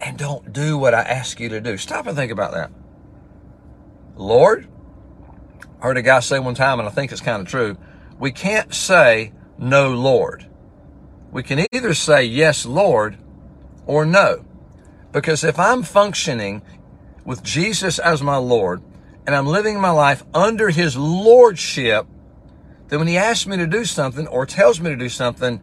and 0.00 0.18
don't 0.18 0.52
do 0.52 0.76
what 0.76 0.92
I 0.92 1.02
ask 1.02 1.38
you 1.38 1.48
to 1.50 1.60
do? 1.60 1.76
Stop 1.76 2.08
and 2.08 2.16
think 2.16 2.32
about 2.32 2.52
that. 2.52 2.72
Lord, 4.20 4.68
I 5.80 5.86
heard 5.86 5.96
a 5.96 6.02
guy 6.02 6.20
say 6.20 6.38
one 6.38 6.54
time, 6.54 6.78
and 6.78 6.86
I 6.86 6.92
think 6.92 7.10
it's 7.10 7.22
kind 7.22 7.40
of 7.40 7.48
true. 7.48 7.78
We 8.18 8.32
can't 8.32 8.74
say 8.74 9.32
no, 9.56 9.94
Lord. 9.94 10.46
We 11.32 11.42
can 11.42 11.66
either 11.72 11.94
say 11.94 12.24
yes, 12.24 12.66
Lord, 12.66 13.16
or 13.86 14.04
no. 14.04 14.44
Because 15.10 15.42
if 15.42 15.58
I'm 15.58 15.82
functioning 15.82 16.60
with 17.24 17.42
Jesus 17.42 17.98
as 17.98 18.22
my 18.22 18.36
Lord 18.36 18.82
and 19.26 19.34
I'm 19.34 19.46
living 19.46 19.80
my 19.80 19.90
life 19.90 20.22
under 20.34 20.68
his 20.68 20.98
lordship, 20.98 22.06
then 22.88 22.98
when 22.98 23.08
he 23.08 23.16
asks 23.16 23.46
me 23.46 23.56
to 23.56 23.66
do 23.66 23.86
something 23.86 24.26
or 24.26 24.44
tells 24.44 24.80
me 24.80 24.90
to 24.90 24.96
do 24.96 25.08
something, 25.08 25.62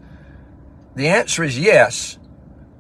the 0.96 1.10
answer 1.10 1.44
is 1.44 1.60
yes. 1.60 2.18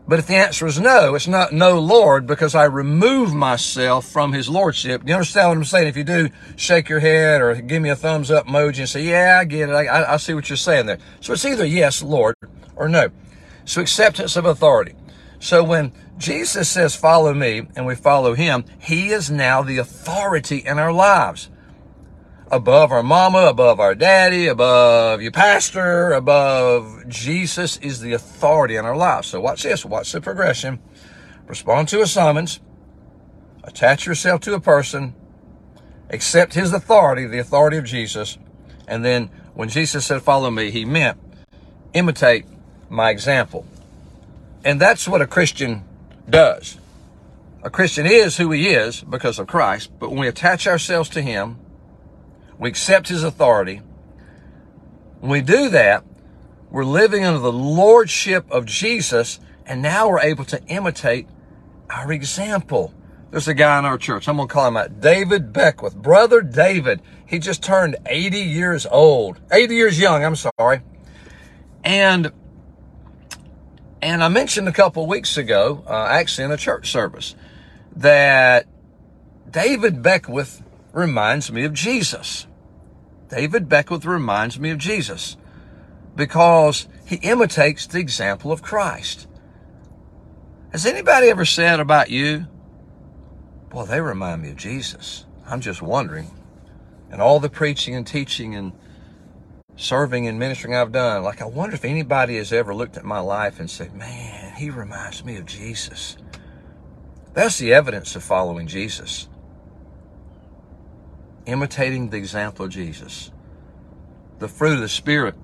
But 0.07 0.19
if 0.19 0.27
the 0.27 0.35
answer 0.35 0.65
is 0.65 0.79
no, 0.79 1.15
it's 1.15 1.27
not 1.27 1.51
no 1.51 1.79
Lord 1.79 2.25
because 2.25 2.55
I 2.55 2.63
remove 2.63 3.33
myself 3.33 4.07
from 4.07 4.31
his 4.31 4.47
lordship. 4.47 5.03
Do 5.03 5.09
you 5.09 5.15
understand 5.15 5.49
what 5.49 5.57
I'm 5.57 5.65
saying? 5.65 5.87
If 5.87 5.97
you 5.97 6.05
do, 6.05 6.29
shake 6.55 6.87
your 6.87 7.01
head 7.01 7.41
or 7.41 7.55
give 7.55 7.81
me 7.81 7.89
a 7.89 7.95
thumbs 7.95 8.31
up 8.31 8.47
emoji 8.47 8.79
and 8.79 8.89
say, 8.89 9.03
yeah, 9.03 9.37
I 9.41 9.43
get 9.43 9.69
it. 9.69 9.73
I, 9.73 10.13
I 10.13 10.17
see 10.17 10.33
what 10.33 10.49
you're 10.49 10.55
saying 10.55 10.85
there. 10.85 10.99
So 11.19 11.33
it's 11.33 11.43
either 11.43 11.65
yes, 11.65 12.01
Lord, 12.01 12.35
or 12.77 12.87
no. 12.87 13.09
So 13.65 13.81
acceptance 13.81 14.37
of 14.37 14.45
authority. 14.45 14.93
So 15.39 15.61
when 15.61 15.91
Jesus 16.17 16.69
says, 16.69 16.95
follow 16.95 17.33
me, 17.33 17.67
and 17.75 17.85
we 17.85 17.95
follow 17.95 18.33
him, 18.33 18.63
he 18.79 19.09
is 19.09 19.29
now 19.29 19.61
the 19.61 19.77
authority 19.77 20.59
in 20.59 20.79
our 20.79 20.93
lives. 20.93 21.49
Above 22.49 22.93
our 22.93 23.03
mama, 23.03 23.39
above 23.39 23.79
our 23.79 23.93
daddy, 23.93 24.47
above 24.47 25.21
your 25.21 25.31
pastor, 25.31 26.13
above 26.13 27.07
Jesus 27.09 27.75
is 27.77 27.99
the 27.99 28.13
authority 28.13 28.77
in 28.77 28.85
our 28.85 28.95
lives. 28.95 29.27
So 29.27 29.41
watch 29.41 29.63
this. 29.63 29.83
Watch 29.83 30.13
the 30.13 30.21
progression. 30.21 30.79
Respond 31.47 31.89
to 31.89 32.01
a 32.01 32.07
summons. 32.07 32.61
Attach 33.63 34.05
yourself 34.05 34.39
to 34.41 34.53
a 34.53 34.61
person. 34.61 35.13
Accept 36.09 36.53
his 36.53 36.71
authority, 36.71 37.27
the 37.27 37.39
authority 37.39 37.75
of 37.75 37.83
Jesus. 37.83 38.37
And 38.87 39.03
then 39.03 39.29
when 39.53 39.67
Jesus 39.67 40.05
said, 40.05 40.21
follow 40.21 40.49
me, 40.49 40.71
he 40.71 40.85
meant 40.85 41.17
imitate 41.93 42.45
my 42.89 43.09
example. 43.09 43.65
And 44.63 44.79
that's 44.79 45.05
what 45.07 45.21
a 45.21 45.27
Christian 45.27 45.83
does. 46.29 46.77
A 47.63 47.69
Christian 47.69 48.05
is 48.05 48.37
who 48.37 48.51
he 48.51 48.69
is 48.69 49.01
because 49.01 49.39
of 49.39 49.47
Christ, 49.47 49.91
but 49.99 50.09
when 50.09 50.19
we 50.19 50.27
attach 50.27 50.67
ourselves 50.67 51.09
to 51.09 51.21
him, 51.21 51.57
we 52.59 52.69
accept 52.69 53.07
his 53.07 53.23
authority. 53.23 53.81
When 55.19 55.31
we 55.31 55.41
do 55.41 55.69
that, 55.69 56.03
we're 56.69 56.85
living 56.85 57.23
under 57.23 57.39
the 57.39 57.51
lordship 57.51 58.49
of 58.51 58.65
Jesus, 58.65 59.39
and 59.65 59.81
now 59.81 60.09
we're 60.09 60.19
able 60.19 60.45
to 60.45 60.61
imitate 60.65 61.27
our 61.89 62.11
example. 62.11 62.93
There's 63.31 63.47
a 63.47 63.53
guy 63.53 63.79
in 63.79 63.85
our 63.85 63.97
church. 63.97 64.27
I'm 64.27 64.37
going 64.37 64.47
to 64.47 64.53
call 64.53 64.67
him 64.67 64.77
out. 64.77 64.99
David 64.99 65.53
Beckwith. 65.53 65.95
Brother 65.95 66.41
David. 66.41 67.01
He 67.25 67.39
just 67.39 67.61
turned 67.63 67.97
80 68.05 68.39
years 68.39 68.85
old. 68.89 69.39
80 69.51 69.75
years 69.75 69.99
young, 69.99 70.23
I'm 70.23 70.35
sorry. 70.35 70.81
And 71.83 72.31
and 74.01 74.23
I 74.23 74.27
mentioned 74.27 74.67
a 74.67 74.71
couple 74.71 75.07
weeks 75.07 75.37
ago, 75.37 75.83
uh, 75.87 76.07
actually 76.09 76.45
in 76.45 76.51
a 76.51 76.57
church 76.57 76.91
service, 76.91 77.35
that 77.95 78.67
David 79.49 80.03
Beckwith 80.03 80.61
reminds 80.97 81.51
me 81.51 81.63
of 81.63 81.73
Jesus. 81.73 82.47
David 83.29 83.69
Beckwith 83.69 84.03
reminds 84.03 84.59
me 84.59 84.71
of 84.71 84.79
Jesus 84.79 85.37
because 86.15 86.87
he 87.05 87.17
imitates 87.17 87.85
the 87.85 87.99
example 87.99 88.51
of 88.51 88.63
Christ. 88.63 89.27
Has 90.71 90.87
anybody 90.87 91.27
ever 91.29 91.45
said 91.45 91.79
about 91.79 92.09
you, 92.09 92.47
well, 93.71 93.85
they 93.85 94.01
remind 94.01 94.41
me 94.41 94.49
of 94.49 94.55
Jesus? 94.55 95.25
I'm 95.45 95.61
just 95.61 95.83
wondering. 95.83 96.31
And 97.11 97.21
all 97.21 97.39
the 97.39 97.49
preaching 97.49 97.93
and 97.93 98.07
teaching 98.07 98.55
and 98.55 98.73
serving 99.75 100.25
and 100.25 100.39
ministering 100.39 100.75
I've 100.75 100.91
done, 100.91 101.21
like 101.21 101.43
I 101.43 101.45
wonder 101.45 101.75
if 101.75 101.85
anybody 101.85 102.37
has 102.37 102.51
ever 102.51 102.73
looked 102.73 102.97
at 102.97 103.05
my 103.05 103.19
life 103.19 103.59
and 103.59 103.69
said, 103.69 103.93
man, 103.93 104.55
he 104.55 104.71
reminds 104.71 105.23
me 105.23 105.37
of 105.37 105.45
Jesus. 105.45 106.17
That's 107.33 107.59
the 107.59 107.71
evidence 107.71 108.15
of 108.15 108.23
following 108.23 108.65
Jesus 108.65 109.26
imitating 111.47 112.09
the 112.09 112.17
example 112.17 112.65
of 112.65 112.71
Jesus. 112.71 113.31
The 114.39 114.47
fruit 114.47 114.73
of 114.73 114.81
the 114.81 114.89
Spirit 114.89 115.35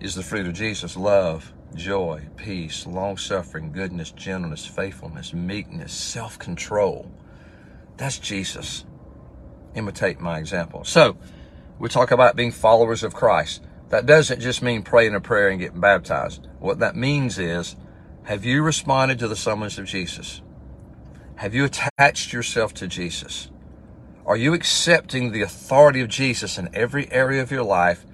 is 0.00 0.14
the 0.14 0.22
fruit 0.22 0.46
of 0.46 0.54
Jesus 0.54 0.96
love, 0.96 1.52
joy, 1.74 2.22
peace, 2.36 2.86
long 2.86 3.18
suffering, 3.18 3.72
goodness, 3.72 4.12
gentleness, 4.12 4.64
faithfulness, 4.64 5.34
meekness, 5.34 5.92
self 5.92 6.38
control. 6.38 7.10
That's 7.96 8.18
Jesus. 8.18 8.86
Imitate 9.74 10.20
my 10.20 10.38
example. 10.38 10.84
So, 10.84 11.18
we 11.78 11.88
talk 11.88 12.10
about 12.10 12.36
being 12.36 12.52
followers 12.52 13.02
of 13.02 13.14
Christ. 13.14 13.62
That 13.90 14.06
doesn't 14.06 14.40
just 14.40 14.62
mean 14.62 14.82
praying 14.82 15.14
a 15.14 15.20
prayer 15.20 15.48
and 15.48 15.58
getting 15.60 15.80
baptized. 15.80 16.46
What 16.60 16.78
that 16.78 16.96
means 16.96 17.38
is, 17.38 17.76
Have 18.24 18.44
you 18.44 18.62
responded 18.62 19.18
to 19.18 19.28
the 19.28 19.36
summons 19.36 19.78
of 19.78 19.86
Jesus? 19.86 20.42
Have 21.36 21.54
you 21.54 21.64
attached 21.64 22.32
yourself 22.32 22.72
to 22.74 22.86
Jesus? 22.86 23.50
Are 24.30 24.36
you 24.36 24.54
accepting 24.54 25.32
the 25.32 25.42
authority 25.42 26.00
of 26.02 26.08
Jesus 26.08 26.56
in 26.56 26.70
every 26.72 27.10
area 27.10 27.42
of 27.42 27.50
your 27.50 27.64
life? 27.64 28.06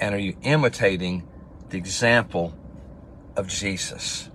And 0.00 0.12
are 0.12 0.18
you 0.18 0.36
imitating 0.42 1.28
the 1.68 1.78
example 1.78 2.52
of 3.36 3.46
Jesus? 3.46 4.30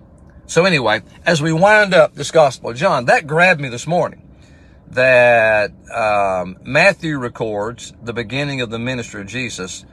So, 0.45 0.63
anyway, 0.63 1.01
as 1.25 1.41
we 1.41 1.51
wind 1.51 1.93
up 1.93 2.15
this 2.15 2.31
Gospel 2.31 2.69
of 2.69 2.77
John, 2.77 3.03
that 3.07 3.27
grabbed 3.27 3.59
me 3.59 3.67
this 3.67 3.85
morning 3.85 4.25
that 4.91 5.73
um, 5.93 6.55
Matthew 6.63 7.17
records 7.17 7.91
the 8.01 8.13
beginning 8.13 8.61
of 8.61 8.69
the 8.69 8.79
ministry 8.79 9.19
of 9.19 9.27
Jesus. 9.27 9.83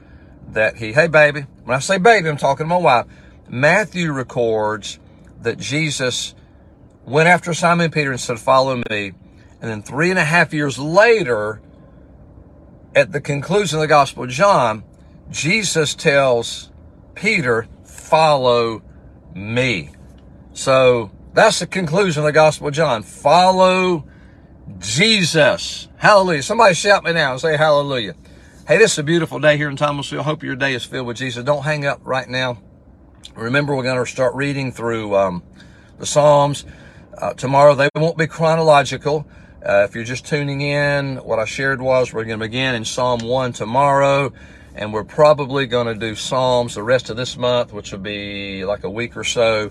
That 0.51 0.77
he, 0.77 0.93
hey 0.93 1.09
baby, 1.09 1.41
when 1.65 1.77
I 1.77 1.81
say 1.81 1.99
baby, 1.99 2.29
I'm 2.29 2.37
talking 2.37 2.67
to 2.67 2.69
my 2.69 2.77
wife. 2.77 3.07
Matthew 3.49 4.13
records 4.13 5.01
that 5.43 5.59
Jesus 5.59 6.37
went 7.05 7.29
after 7.29 7.53
Simon 7.53 7.91
Peter 7.91 8.13
and 8.13 8.21
said, 8.21 8.39
Follow 8.39 8.81
me. 8.89 9.15
And 9.61 9.71
then 9.71 9.83
three 9.83 10.11
and 10.11 10.19
a 10.19 10.25
half 10.25 10.55
years 10.55 10.79
later, 10.79 11.61
at 12.95 13.13
the 13.13 13.21
conclusion 13.21 13.79
of 13.79 13.83
the 13.83 13.89
Gospel 13.89 14.25
of 14.25 14.31
John, 14.31 14.85
Jesus 15.31 15.95
tells 15.95 16.71
Peter, 17.15 17.69
Follow 17.85 18.83
me. 19.35 19.91
So 20.53 21.11
that's 21.33 21.61
the 21.61 21.67
conclusion 21.67 22.23
of 22.23 22.27
the 22.27 22.33
Gospel 22.33 22.69
of 22.69 22.75
John. 22.75 23.03
Follow 23.03 24.05
Jesus. 24.79 25.89
Hallelujah. 25.97 26.43
Somebody 26.43 26.75
shout 26.75 27.05
me 27.05 27.13
now 27.13 27.33
and 27.33 27.41
say 27.41 27.57
hallelujah. 27.57 28.15
Hey, 28.67 28.79
this 28.79 28.93
is 28.93 28.99
a 28.99 29.03
beautiful 29.03 29.39
day 29.39 29.57
here 29.57 29.69
in 29.69 29.77
Thomasville. 29.77 30.23
Hope 30.23 30.43
your 30.43 30.57
day 30.57 30.75
is 30.75 30.85
filled 30.85 31.07
with 31.07 31.17
Jesus. 31.17 31.45
Don't 31.45 31.63
hang 31.63 31.87
up 31.87 32.01
right 32.05 32.29
now. 32.29 32.59
Remember, 33.37 33.77
we're 33.77 33.85
going 33.85 34.05
to 34.05 34.11
start 34.11 34.35
reading 34.35 34.73
through 34.73 35.15
um, 35.17 35.43
the 35.99 36.07
Psalms. 36.07 36.65
Uh, 37.17 37.35
tomorrow, 37.35 37.75
they 37.75 37.89
won't 37.95 38.17
be 38.17 38.27
chronological. 38.27 39.27
Uh, 39.65 39.85
if 39.87 39.95
you're 39.95 40.05
just 40.05 40.25
tuning 40.25 40.63
in, 40.63 41.17
what 41.17 41.39
I 41.39 41.45
shared 41.45 41.83
was 41.83 42.15
we're 42.15 42.25
going 42.25 42.39
to 42.39 42.47
begin 42.47 42.75
in 42.75 42.87
Psalm 42.87 43.21
1 43.21 43.53
tomorrow, 43.53 44.33
and 44.75 44.91
we're 44.91 45.05
probably 45.05 45.67
going 45.67 45.87
to 45.87 45.95
do 45.95 46.15
Psalms 46.15 46.77
the 46.77 46.83
rest 46.83 47.11
of 47.11 47.19
this 47.19 47.37
month, 47.37 47.71
which 47.71 47.93
will 47.93 47.99
be 47.99 48.65
like 48.65 48.85
a 48.85 48.91
week 48.91 49.19
or 49.19 49.25
so. 49.25 49.71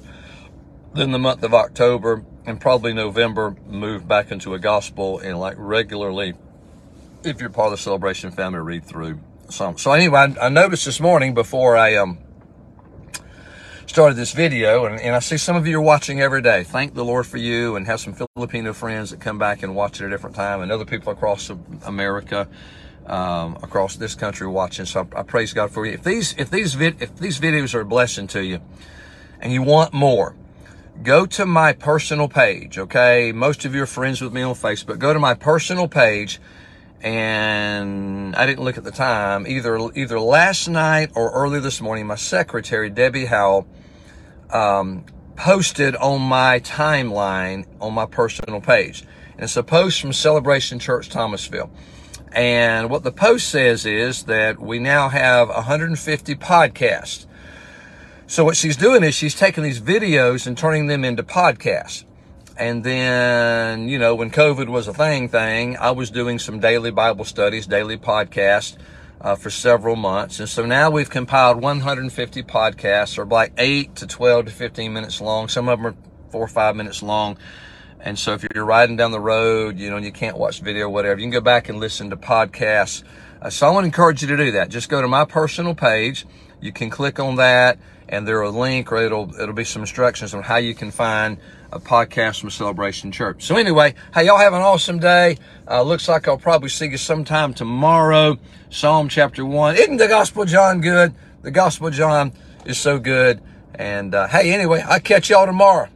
Then 0.93 1.11
the 1.11 1.17
month 1.17 1.41
of 1.41 1.55
October 1.55 2.23
and 2.45 2.61
probably 2.61 2.93
November, 2.93 3.55
move 3.67 4.07
back 4.07 4.31
into 4.31 4.53
a 4.53 4.59
gospel 4.59 5.19
and 5.19 5.39
like 5.39 5.55
regularly, 5.57 6.35
if 7.23 7.41
you're 7.41 7.49
part 7.49 7.67
of 7.67 7.79
the 7.79 7.83
celebration 7.83 8.29
family, 8.29 8.59
read 8.59 8.85
through 8.85 9.19
Psalms. 9.49 9.81
So 9.81 9.91
anyway, 9.91 10.35
I, 10.39 10.45
I 10.45 10.49
noticed 10.49 10.85
this 10.85 10.99
morning 10.99 11.33
before 11.33 11.75
I 11.75 11.95
um 11.95 12.19
started 13.89 14.15
this 14.15 14.33
video, 14.33 14.85
and, 14.85 15.01
and 15.01 15.15
I 15.15 15.19
see 15.19 15.37
some 15.37 15.55
of 15.55 15.65
you 15.65 15.79
are 15.79 15.81
watching 15.81 16.21
every 16.21 16.43
day. 16.43 16.63
Thank 16.63 16.93
the 16.93 17.03
Lord 17.03 17.25
for 17.25 17.37
you, 17.37 17.75
and 17.75 17.87
have 17.87 17.99
some 17.99 18.13
Filipino 18.35 18.71
friends 18.71 19.09
that 19.09 19.19
come 19.19 19.39
back 19.39 19.63
and 19.63 19.75
watch 19.75 19.99
it 19.99 20.03
at 20.03 20.07
a 20.07 20.09
different 20.11 20.35
time, 20.35 20.61
and 20.61 20.71
other 20.71 20.85
people 20.85 21.11
across 21.11 21.49
America, 21.83 22.47
um, 23.07 23.57
across 23.63 23.95
this 23.95 24.13
country 24.13 24.45
watching. 24.45 24.85
So 24.85 25.07
I, 25.15 25.21
I, 25.21 25.23
praise 25.23 25.53
God 25.53 25.71
for 25.71 25.87
you. 25.87 25.93
If 25.93 26.03
these 26.03 26.35
if 26.37 26.51
these 26.51 26.75
vid, 26.75 27.01
if 27.01 27.17
these 27.17 27.39
videos 27.39 27.73
are 27.73 27.81
a 27.81 27.85
blessing 27.85 28.27
to 28.27 28.45
you, 28.45 28.61
and 29.39 29.51
you 29.51 29.63
want 29.63 29.91
more, 29.91 30.35
go 31.01 31.25
to 31.25 31.47
my 31.47 31.73
personal 31.73 32.27
page. 32.27 32.77
Okay, 32.77 33.31
most 33.31 33.65
of 33.65 33.73
you 33.73 33.81
are 33.81 33.87
friends 33.87 34.21
with 34.21 34.31
me 34.31 34.43
on 34.43 34.53
Facebook. 34.53 34.99
Go 34.99 35.13
to 35.13 35.19
my 35.19 35.33
personal 35.33 35.87
page 35.87 36.39
and 37.01 38.35
I 38.35 38.45
didn't 38.45 38.63
look 38.65 38.77
at 38.77 38.83
the 38.83 38.91
time 38.91 39.47
either 39.47 39.79
either 39.95 40.19
last 40.19 40.67
night 40.67 41.11
or 41.15 41.31
early 41.31 41.59
this 41.59 41.81
morning. 41.81 42.05
My 42.05 42.15
secretary 42.15 42.89
Debbie 42.89 43.25
Howell 43.25 43.65
um, 44.51 45.05
posted 45.35 45.95
on 45.95 46.21
my 46.21 46.59
timeline 46.59 47.65
on 47.79 47.93
my 47.93 48.05
personal 48.05 48.61
page, 48.61 49.03
and 49.33 49.43
it's 49.43 49.57
a 49.57 49.63
post 49.63 50.01
from 50.01 50.13
Celebration 50.13 50.79
Church 50.79 51.09
Thomasville. 51.09 51.71
And 52.31 52.89
what 52.89 53.03
the 53.03 53.11
post 53.11 53.49
says 53.49 53.85
is 53.85 54.23
that 54.23 54.59
we 54.59 54.79
now 54.79 55.09
have 55.09 55.49
150 55.49 56.35
podcasts. 56.35 57.25
So 58.27 58.43
what 58.43 58.55
she's 58.55 58.77
doing 58.77 59.03
is 59.03 59.15
she's 59.15 59.33
taking 59.33 59.63
these 59.63 59.81
videos 59.81 60.45
and 60.45 60.55
turning 60.55 60.87
them 60.87 61.03
into 61.03 61.23
podcasts. 61.23 62.03
And 62.57 62.83
then, 62.83 63.87
you 63.87 63.97
know, 63.97 64.13
when 64.13 64.29
COVID 64.29 64.67
was 64.67 64.87
a 64.87 64.93
thing 64.93 65.29
thing, 65.29 65.77
I 65.77 65.91
was 65.91 66.11
doing 66.11 66.37
some 66.37 66.59
daily 66.59 66.91
Bible 66.91 67.25
studies, 67.25 67.65
daily 67.65 67.97
podcasts 67.97 68.77
uh, 69.21 69.35
for 69.35 69.49
several 69.49 69.95
months. 69.95 70.39
And 70.39 70.47
so 70.47 70.65
now 70.65 70.89
we've 70.89 71.09
compiled 71.09 71.61
150 71.61 72.43
podcasts, 72.43 73.17
or 73.17 73.25
like 73.25 73.53
8 73.57 73.95
to 73.97 74.07
12 74.07 74.45
to 74.45 74.51
15 74.51 74.93
minutes 74.93 75.21
long. 75.21 75.47
Some 75.47 75.67
of 75.67 75.79
them 75.79 75.87
are 75.87 75.95
four 76.31 76.43
or 76.43 76.47
five 76.47 76.75
minutes 76.75 77.03
long. 77.03 77.37
And 77.99 78.17
so 78.17 78.33
if 78.33 78.45
you're 78.55 78.65
riding 78.65 78.95
down 78.95 79.11
the 79.11 79.19
road, 79.19 79.77
you 79.77 79.89
know, 79.89 79.97
and 79.97 80.05
you 80.05 80.11
can't 80.11 80.37
watch 80.37 80.61
video 80.61 80.85
or 80.85 80.89
whatever, 80.89 81.19
you 81.19 81.25
can 81.25 81.31
go 81.31 81.41
back 81.41 81.67
and 81.67 81.79
listen 81.79 82.09
to 82.11 82.17
podcasts. 82.17 83.03
Uh, 83.41 83.49
so 83.49 83.67
I 83.67 83.71
want 83.71 83.83
to 83.83 83.87
encourage 83.87 84.21
you 84.21 84.29
to 84.29 84.37
do 84.37 84.51
that. 84.51 84.69
Just 84.69 84.89
go 84.89 85.01
to 85.01 85.07
my 85.07 85.25
personal 85.25 85.75
page. 85.75 86.25
You 86.61 86.71
can 86.71 86.89
click 86.89 87.19
on 87.19 87.35
that 87.35 87.77
and 88.07 88.27
there 88.27 88.41
a 88.41 88.49
link 88.49 88.91
or 88.91 88.97
it'll, 88.97 89.33
it'll 89.39 89.53
be 89.53 89.65
some 89.65 89.81
instructions 89.81 90.33
on 90.33 90.43
how 90.43 90.57
you 90.57 90.73
can 90.73 90.91
find 90.91 91.37
a 91.71 91.79
podcast 91.79 92.41
from 92.41 92.49
Celebration 92.49 93.11
Church. 93.11 93.43
So 93.43 93.55
anyway, 93.55 93.93
hey, 94.13 94.25
y'all 94.25 94.37
have 94.37 94.53
an 94.53 94.61
awesome 94.61 94.99
day. 94.99 95.37
Uh, 95.67 95.81
looks 95.83 96.07
like 96.07 96.27
I'll 96.27 96.37
probably 96.37 96.69
see 96.69 96.87
you 96.87 96.97
sometime 96.97 97.53
tomorrow. 97.53 98.37
Psalm 98.69 99.09
chapter 99.09 99.45
one. 99.45 99.75
Isn't 99.75 99.97
the 99.97 100.07
Gospel 100.07 100.45
John 100.45 100.81
good? 100.81 101.13
The 101.41 101.51
Gospel 101.51 101.89
John 101.89 102.33
is 102.65 102.77
so 102.79 102.99
good. 102.99 103.41
And 103.75 104.13
uh, 104.13 104.27
hey, 104.27 104.51
anyway, 104.51 104.83
I'll 104.85 104.99
catch 104.99 105.29
y'all 105.29 105.45
tomorrow. 105.45 105.89